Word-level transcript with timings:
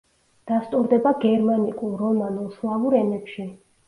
დასტურდება 0.51 1.11
გერმანიკულ, 1.25 1.91
რომანულ, 1.99 2.47
სლავურ 2.57 2.97
ენებში. 3.01 3.47